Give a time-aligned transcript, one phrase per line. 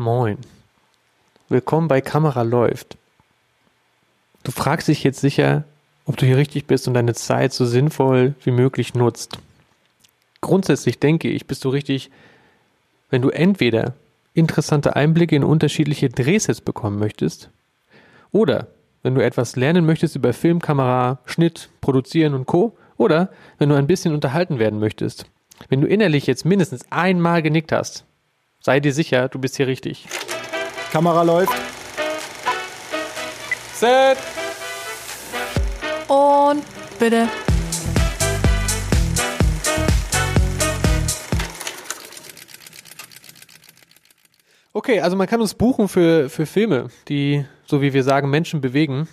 [0.00, 0.38] Moin.
[1.50, 2.96] Willkommen bei Kamera läuft.
[4.44, 5.64] Du fragst dich jetzt sicher,
[6.06, 9.36] ob du hier richtig bist und deine Zeit so sinnvoll wie möglich nutzt.
[10.40, 12.10] Grundsätzlich denke ich, bist du richtig,
[13.10, 13.92] wenn du entweder
[14.32, 17.50] interessante Einblicke in unterschiedliche Drehsets bekommen möchtest
[18.32, 18.68] oder
[19.02, 22.74] wenn du etwas lernen möchtest über Film, Kamera, Schnitt, Produzieren und Co.
[22.96, 23.28] oder
[23.58, 25.26] wenn du ein bisschen unterhalten werden möchtest.
[25.68, 28.06] Wenn du innerlich jetzt mindestens einmal genickt hast,
[28.60, 30.06] sei dir sicher, du bist hier richtig.
[30.92, 31.52] Kamera läuft.
[33.74, 34.18] Set!
[36.08, 36.64] Und
[36.98, 37.28] bitte.
[44.72, 48.60] Okay, also man kann uns buchen für, für Filme, die, so wie wir sagen, Menschen
[48.60, 49.08] bewegen.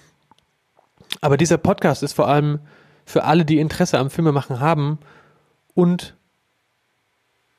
[1.21, 2.59] Aber dieser Podcast ist vor allem
[3.05, 4.99] für alle, die Interesse am Filmemachen haben
[5.73, 6.16] und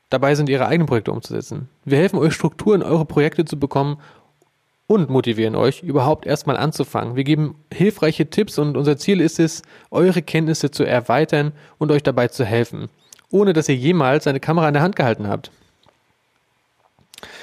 [0.09, 1.69] dabei sind, ihre eigenen Projekte umzusetzen.
[1.85, 3.97] Wir helfen euch, Strukturen eure Projekte zu bekommen
[4.87, 7.15] und motivieren euch, überhaupt erstmal anzufangen.
[7.15, 12.01] Wir geben hilfreiche Tipps und unser Ziel ist es, eure Kenntnisse zu erweitern und euch
[12.01, 12.89] dabei zu helfen,
[13.29, 15.51] ohne dass ihr jemals eine Kamera in der Hand gehalten habt.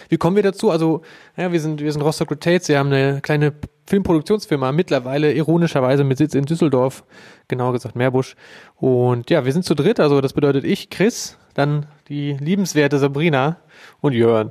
[0.09, 0.71] Wie kommen wir dazu?
[0.71, 1.03] Also,
[1.37, 3.53] ja, wir sind, wir sind Rostock Rotates, wir haben eine kleine
[3.87, 7.05] Filmproduktionsfirma, mittlerweile ironischerweise mit Sitz in Düsseldorf,
[7.47, 8.35] genauer gesagt Meerbusch.
[8.77, 13.57] Und ja, wir sind zu dritt, also das bedeutet ich, Chris, dann die liebenswerte Sabrina
[14.01, 14.51] und Jörn.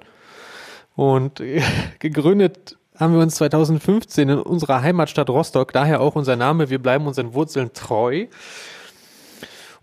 [0.96, 1.42] Und
[2.00, 7.08] gegründet haben wir uns 2015 in unserer Heimatstadt Rostock, daher auch unser Name, wir bleiben
[7.08, 8.28] unseren Wurzeln treu.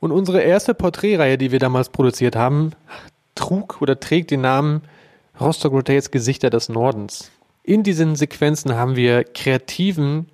[0.00, 2.72] Und unsere erste Porträtreihe, die wir damals produziert haben,
[3.34, 4.82] trug oder trägt den Namen
[5.40, 7.30] Rostock Rotates Gesichter des Nordens.
[7.62, 10.28] In diesen Sequenzen haben wir Kreativen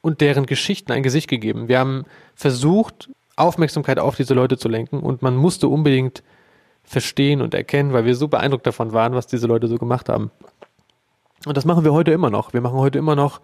[0.00, 1.68] und deren Geschichten ein Gesicht gegeben.
[1.68, 6.22] Wir haben versucht, Aufmerksamkeit auf diese Leute zu lenken und man musste unbedingt
[6.90, 10.32] verstehen und erkennen, weil wir so beeindruckt davon waren, was diese Leute so gemacht haben.
[11.46, 12.52] Und das machen wir heute immer noch.
[12.52, 13.40] Wir machen heute immer noch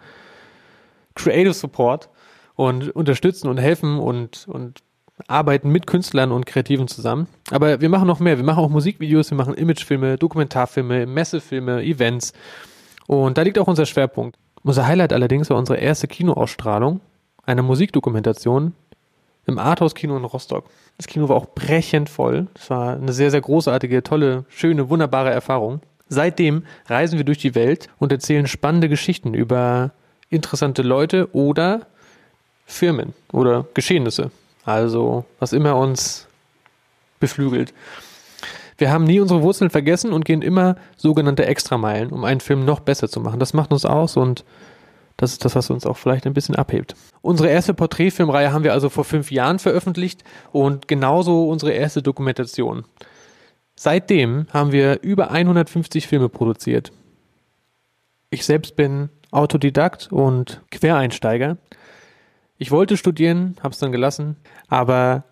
[1.15, 2.09] Creative Support
[2.55, 4.83] und unterstützen und helfen und, und
[5.27, 7.27] arbeiten mit Künstlern und Kreativen zusammen.
[7.49, 8.35] Aber wir machen noch mehr.
[8.35, 12.33] Wir machen auch Musikvideos, wir machen Imagefilme, Dokumentarfilme, Messefilme, Events.
[13.07, 14.37] Und da liegt auch unser Schwerpunkt.
[14.63, 16.99] Unser Highlight allerdings war unsere erste Kinoausstrahlung
[17.45, 18.73] einer Musikdokumentation
[19.47, 20.65] im Arthouse-Kino in Rostock.
[20.97, 22.47] Das Kino war auch brechend voll.
[22.55, 25.81] Es war eine sehr, sehr großartige, tolle, schöne, wunderbare Erfahrung.
[26.09, 29.91] Seitdem reisen wir durch die Welt und erzählen spannende Geschichten über
[30.29, 31.87] interessante Leute oder
[32.65, 34.31] Firmen oder Geschehnisse.
[34.65, 36.27] Also, was immer uns
[37.19, 37.73] beflügelt.
[38.77, 42.81] Wir haben nie unsere Wurzeln vergessen und gehen immer sogenannte Extrameilen, um einen Film noch
[42.81, 43.39] besser zu machen.
[43.39, 44.43] Das macht uns aus und
[45.17, 46.95] das ist das, was uns auch vielleicht ein bisschen abhebt.
[47.21, 52.85] Unsere erste Porträtfilmreihe haben wir also vor fünf Jahren veröffentlicht und genauso unsere erste Dokumentation.
[53.75, 56.91] Seitdem haben wir über 150 Filme produziert.
[58.29, 61.57] Ich selbst bin Autodidakt und Quereinsteiger.
[62.57, 64.35] Ich wollte studieren, habe es dann gelassen,
[64.67, 65.23] aber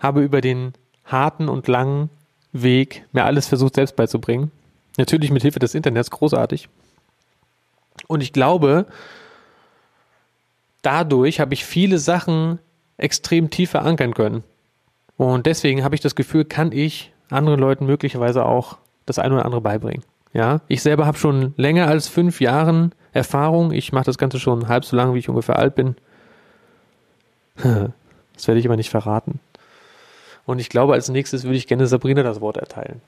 [0.00, 0.72] habe über den
[1.04, 2.10] harten und langen
[2.52, 4.50] Weg mir alles versucht selbst beizubringen.
[4.96, 6.68] Natürlich mit Hilfe des Internets, großartig.
[8.06, 8.86] Und ich glaube,
[10.84, 12.58] dadurch habe ich viele Sachen
[12.96, 14.44] extrem tief verankern können.
[15.16, 19.44] Und deswegen habe ich das Gefühl, kann ich anderen Leuten möglicherweise auch das eine oder
[19.44, 20.04] andere beibringen.
[20.32, 23.70] Ja, ich selber habe schon länger als fünf Jahren Erfahrung.
[23.70, 25.96] Ich mache das Ganze schon halb so lange, wie ich ungefähr alt bin.
[28.34, 29.38] Das werde ich aber nicht verraten.
[30.44, 33.00] Und ich glaube, als nächstes würde ich gerne Sabrina das Wort erteilen.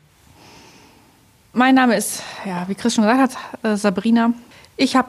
[1.53, 4.32] Mein Name ist, ja, wie Chris schon gesagt hat, äh, Sabrina.
[4.76, 5.08] Ich habe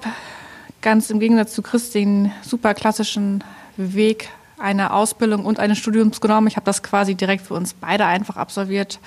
[0.88, 3.44] ganz im Gegensatz zu Chris den super klassischen
[3.76, 6.48] Weg einer Ausbildung und eines Studiums genommen.
[6.48, 9.02] Ich habe das quasi direkt für uns beide einfach absolviert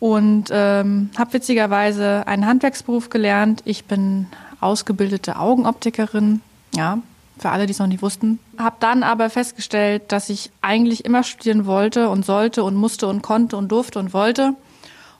[0.00, 3.62] und ähm, habe witzigerweise einen Handwerksberuf gelernt.
[3.66, 4.26] Ich bin
[4.60, 6.40] ausgebildete Augenoptikerin.
[6.74, 6.98] Ja,
[7.38, 8.40] für alle, die es noch nicht wussten.
[8.58, 13.22] Habe dann aber festgestellt, dass ich eigentlich immer studieren wollte und sollte und musste und
[13.22, 14.56] konnte und durfte und wollte.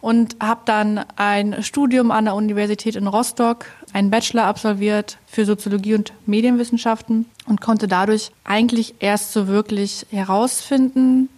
[0.00, 5.94] Und habe dann ein Studium an der Universität in Rostock, einen Bachelor absolviert für Soziologie
[5.94, 11.28] und Medienwissenschaften und konnte dadurch eigentlich erst so wirklich herausfinden,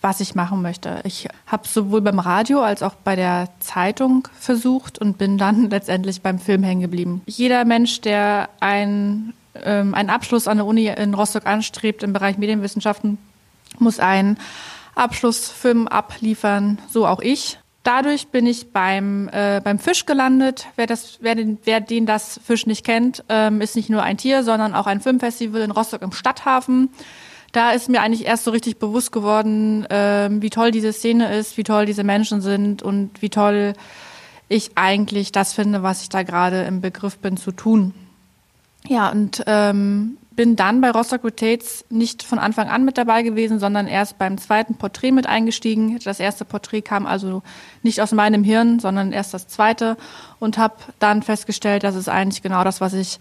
[0.00, 1.00] was ich machen möchte.
[1.04, 6.22] Ich habe sowohl beim Radio als auch bei der Zeitung versucht und bin dann letztendlich
[6.22, 7.22] beim Film hängen geblieben.
[7.26, 12.38] Jeder Mensch, der ein ähm, einen Abschluss an der Uni in Rostock anstrebt im Bereich
[12.38, 13.18] Medienwissenschaften,
[13.78, 14.38] muss einen
[14.94, 17.58] Abschlussfilm abliefern, so auch ich.
[17.82, 20.66] Dadurch bin ich beim, äh, beim Fisch gelandet.
[20.76, 24.18] Wer, das, wer, den, wer den das Fisch nicht kennt, ähm, ist nicht nur ein
[24.18, 26.90] Tier, sondern auch ein Filmfestival in Rostock im Stadthafen.
[27.50, 31.56] Da ist mir eigentlich erst so richtig bewusst geworden, ähm, wie toll diese Szene ist,
[31.56, 33.74] wie toll diese Menschen sind und wie toll
[34.48, 37.94] ich eigentlich das finde, was ich da gerade im Begriff bin zu tun.
[38.86, 43.58] Ja, und ähm, bin dann bei Rostock Rotates nicht von Anfang an mit dabei gewesen,
[43.58, 45.98] sondern erst beim zweiten Porträt mit eingestiegen.
[46.04, 47.42] Das erste Porträt kam also
[47.82, 49.96] nicht aus meinem Hirn, sondern erst das zweite
[50.38, 53.18] und habe dann festgestellt, dass es eigentlich genau das, was ich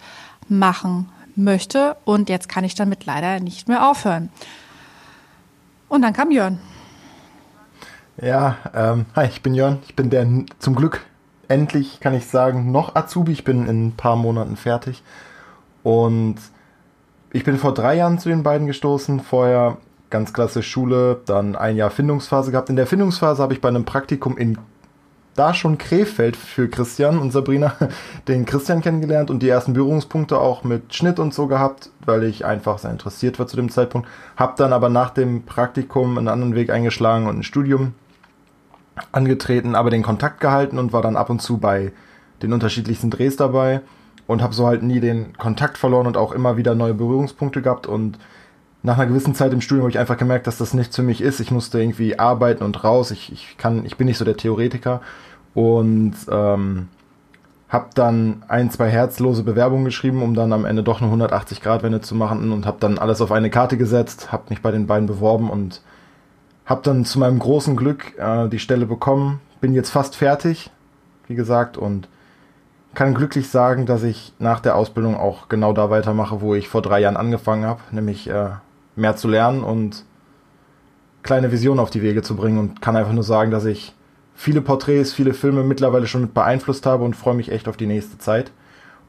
[0.48, 1.98] machen möchte.
[2.06, 4.30] Und jetzt kann ich damit leider nicht mehr aufhören.
[5.90, 6.60] Und dann kam Jörn.
[8.22, 9.80] Ja, ähm, hi, ich bin Jörn.
[9.88, 10.28] Ich bin der
[10.60, 11.06] zum Glück
[11.48, 13.32] endlich, kann ich sagen, noch Azubi.
[13.32, 15.04] Ich bin in ein paar Monaten fertig.
[15.84, 16.38] Und
[17.34, 19.20] ich bin vor drei Jahren zu den beiden gestoßen.
[19.22, 19.78] Vorher
[20.10, 22.70] ganz klasse Schule, dann ein Jahr Findungsphase gehabt.
[22.70, 24.58] In der Findungsphase habe ich bei einem Praktikum in
[25.34, 27.74] da schon Krefeld für Christian und Sabrina
[28.28, 32.44] den Christian kennengelernt und die ersten Berührungspunkte auch mit Schnitt und so gehabt, weil ich
[32.44, 34.10] einfach sehr interessiert war zu dem Zeitpunkt.
[34.36, 37.94] Hab dann aber nach dem Praktikum einen anderen Weg eingeschlagen und ein Studium
[39.14, 41.94] angetreten, aber den Kontakt gehalten und war dann ab und zu bei
[42.42, 43.82] den unterschiedlichsten Drehs dabei
[44.32, 47.88] und habe so halt nie den Kontakt verloren und auch immer wieder neue Berührungspunkte gehabt
[47.88, 48.18] und
[48.84, 51.22] nach einer gewissen Zeit im Studium habe ich einfach gemerkt, dass das nichts für mich
[51.22, 51.40] ist.
[51.40, 53.12] Ich musste irgendwie arbeiten und raus.
[53.12, 55.02] Ich, ich kann, ich bin nicht so der Theoretiker
[55.54, 56.88] und ähm,
[57.70, 61.84] habe dann ein, zwei herzlose Bewerbungen geschrieben, um dann am Ende doch eine 180 Grad
[61.84, 64.88] Wende zu machen und habe dann alles auf eine Karte gesetzt, habe mich bei den
[64.88, 65.82] beiden beworben und
[66.66, 69.42] habe dann zu meinem großen Glück äh, die Stelle bekommen.
[69.62, 70.72] Bin jetzt fast fertig,
[71.28, 72.08] wie gesagt, und
[72.94, 76.82] kann glücklich sagen, dass ich nach der Ausbildung auch genau da weitermache, wo ich vor
[76.82, 78.50] drei Jahren angefangen habe, nämlich äh,
[78.96, 80.06] mehr zu lernen und
[81.24, 83.96] kleine Visionen auf die Wege zu bringen und kann einfach nur sagen, dass ich
[84.36, 87.88] viele Porträts, viele Filme mittlerweile schon mit beeinflusst habe und freue mich echt auf die
[87.88, 88.52] nächste Zeit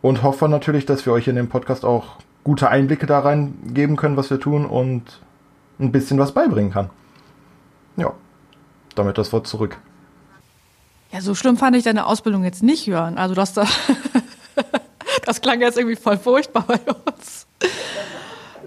[0.00, 3.96] und hoffe natürlich, dass wir euch in dem Podcast auch gute Einblicke da rein geben
[3.96, 5.20] können, was wir tun und
[5.80, 6.90] ein bisschen was beibringen kann.
[7.96, 8.12] Ja,
[8.94, 9.78] damit das Wort zurück.
[11.12, 13.18] Ja, so schlimm fand ich deine Ausbildung jetzt nicht, Jörn.
[13.18, 13.66] Also das, da,
[15.26, 16.80] das klang jetzt irgendwie voll furchtbar bei
[17.12, 17.46] uns.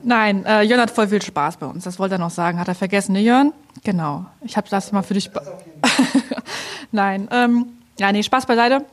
[0.03, 1.85] Nein, äh, Jörn hat voll viel Spaß bei uns.
[1.85, 2.59] Das wollte er noch sagen.
[2.59, 3.51] Hat er vergessen, ne Jörn?
[3.83, 4.25] Genau.
[4.41, 5.31] Ich habe das mal für dich.
[6.91, 7.65] Nein, ähm,
[7.97, 8.85] ja, nee, Spaß beiseite.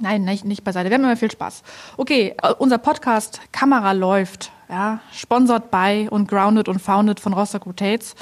[0.00, 0.88] Nein, nicht, nicht beiseite.
[0.88, 1.64] Wir haben immer viel Spaß.
[1.96, 7.66] Okay, äh, unser Podcast Kamera läuft, ja, sponsored by und grounded und founded von Rostock
[7.66, 8.14] Rotates,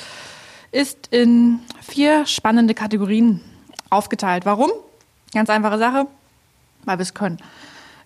[0.73, 3.43] ist in vier spannende Kategorien
[3.95, 4.45] aufgeteilt.
[4.45, 4.71] Warum?
[5.33, 6.07] Ganz einfache Sache,
[6.85, 7.39] weil wir es können.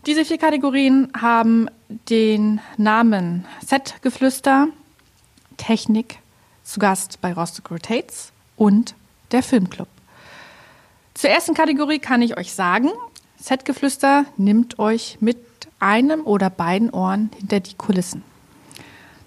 [0.07, 1.69] Diese vier Kategorien haben
[2.09, 4.69] den Namen Setgeflüster,
[5.57, 6.21] Technik,
[6.63, 8.95] zu Gast bei Rostock Rotates und
[9.33, 9.89] der Filmclub.
[11.15, 12.91] Zur ersten Kategorie kann ich euch sagen,
[13.41, 15.39] Setgeflüster nimmt euch mit
[15.81, 18.23] einem oder beiden Ohren hinter die Kulissen.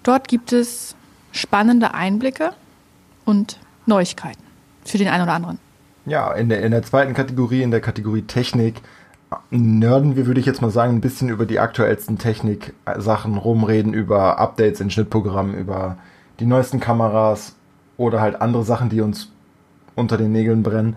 [0.02, 0.94] Dort gibt es
[1.32, 2.54] spannende Einblicke
[3.24, 4.42] und Neuigkeiten
[4.84, 5.58] für den einen oder anderen.
[6.06, 8.82] Ja, in der, in der zweiten Kategorie, in der Kategorie Technik,
[9.50, 14.38] nörden wir, würde ich jetzt mal sagen, ein bisschen über die aktuellsten Technik-Sachen rumreden, über
[14.38, 15.98] Updates in Schnittprogrammen, über
[16.40, 17.54] die neuesten Kameras
[17.96, 19.30] oder halt andere Sachen, die uns
[19.94, 20.96] unter den Nägeln brennen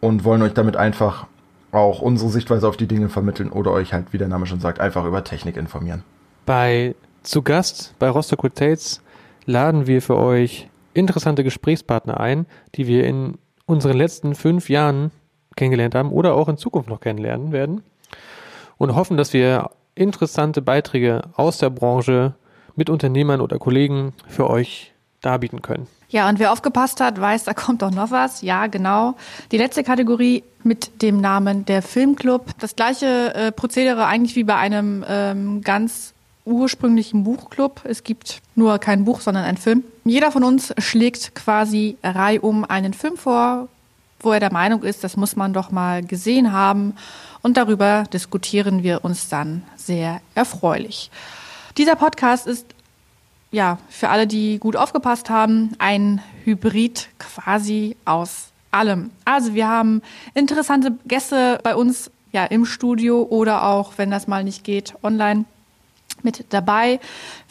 [0.00, 1.26] und wollen euch damit einfach
[1.72, 4.80] auch unsere Sichtweise auf die Dinge vermitteln oder euch halt, wie der Name schon sagt,
[4.80, 6.02] einfach über Technik informieren.
[6.46, 9.02] Bei zu Gast bei Rostock Rotates
[9.44, 15.10] laden wir für euch interessante Gesprächspartner ein, die wir in unseren letzten fünf Jahren
[15.56, 17.82] kennengelernt haben oder auch in Zukunft noch kennenlernen werden
[18.78, 22.34] und hoffen, dass wir interessante Beiträge aus der Branche
[22.76, 24.92] mit Unternehmern oder Kollegen für euch
[25.22, 25.86] darbieten können.
[26.08, 28.42] Ja, und wer aufgepasst hat, weiß, da kommt doch noch was.
[28.42, 29.16] Ja, genau.
[29.50, 32.46] Die letzte Kategorie mit dem Namen der Filmclub.
[32.60, 37.80] Das gleiche äh, Prozedere eigentlich wie bei einem ähm, ganz ursprünglichen Buchclub.
[37.84, 39.82] Es gibt nur kein Buch, sondern ein Film.
[40.06, 43.68] Jeder von uns schlägt quasi reihum einen Film vor,
[44.20, 46.94] wo er der Meinung ist, das muss man doch mal gesehen haben.
[47.42, 51.10] Und darüber diskutieren wir uns dann sehr erfreulich.
[51.76, 52.66] Dieser Podcast ist
[53.50, 59.10] ja für alle, die gut aufgepasst haben, ein Hybrid quasi aus allem.
[59.24, 60.02] Also wir haben
[60.34, 65.46] interessante Gäste bei uns ja im Studio oder auch, wenn das mal nicht geht, online
[66.26, 67.00] mit dabei.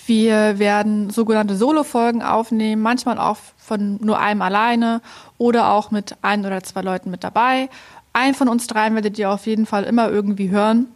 [0.05, 5.01] Wir werden sogenannte Solo-Folgen aufnehmen, manchmal auch von nur einem alleine
[5.39, 7.69] oder auch mit ein oder zwei Leuten mit dabei.
[8.13, 10.87] Einen von uns dreien werdet ihr auf jeden Fall immer irgendwie hören.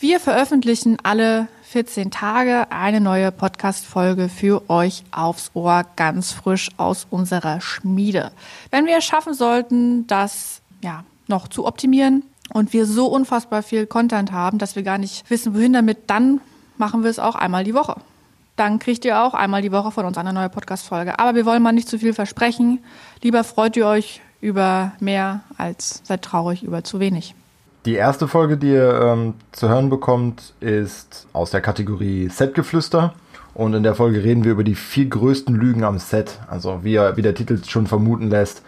[0.00, 7.06] Wir veröffentlichen alle 14 Tage eine neue Podcast-Folge für euch aufs Ohr, ganz frisch aus
[7.10, 8.32] unserer Schmiede.
[8.70, 13.86] Wenn wir es schaffen sollten, das ja noch zu optimieren und wir so unfassbar viel
[13.86, 16.40] Content haben, dass wir gar nicht wissen, wohin damit, dann
[16.80, 17.94] machen wir es auch einmal die Woche.
[18.56, 21.18] Dann kriegt ihr auch einmal die Woche von uns eine neue Podcast-Folge.
[21.20, 22.80] Aber wir wollen mal nicht zu viel versprechen.
[23.22, 27.34] Lieber freut ihr euch über mehr als seid traurig über zu wenig.
[27.86, 33.14] Die erste Folge, die ihr ähm, zu hören bekommt, ist aus der Kategorie Setgeflüster.
[33.54, 36.40] Und in der Folge reden wir über die vier größten Lügen am Set.
[36.48, 38.62] Also wie, wie der Titel schon vermuten lässt,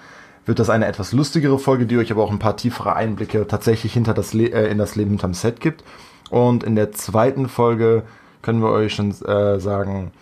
[0.47, 3.93] wird das eine etwas lustigere Folge, die euch aber auch ein paar tiefere Einblicke tatsächlich
[3.93, 5.85] hinter das Le äh, in das Leben hinterm Set gibt.
[6.33, 8.05] Und in der zweiten Folge
[8.41, 10.13] können wir euch schon äh, sagen,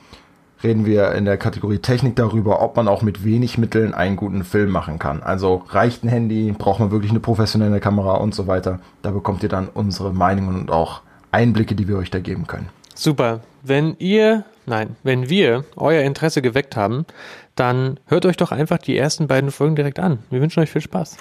[0.65, 4.43] reden wir in der Kategorie Technik darüber, ob man auch mit wenig Mitteln einen guten
[4.43, 5.23] Film machen kann.
[5.23, 8.81] Also reicht ein Handy, braucht man wirklich eine professionelle Kamera und so weiter.
[9.03, 12.69] Da bekommt ihr dann unsere Meinungen und auch Einblicke, die wir euch da geben können.
[12.97, 13.39] Super.
[13.63, 17.07] Wenn ihr, nein, wenn wir euer Interesse geweckt haben,
[17.55, 20.19] dann hört euch doch einfach die ersten beiden Folgen direkt an.
[20.29, 21.17] Wir wünschen euch viel Spaß.